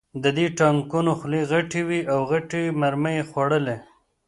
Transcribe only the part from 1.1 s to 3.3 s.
خولې غټې وې او غټې مرمۍ یې